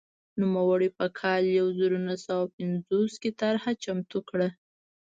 نوموړي 0.41 0.89
په 0.97 1.05
کال 1.19 1.43
یو 1.59 1.67
زر 1.79 1.91
نهه 2.05 2.17
سوه 2.25 2.43
پنځوس 2.57 3.13
کې 3.21 3.31
طرحه 3.41 3.71
چمتو 3.83 4.19
کړه. 4.29 4.49